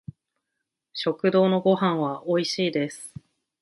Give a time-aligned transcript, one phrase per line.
[0.93, 3.13] 食堂のご飯は美味しいです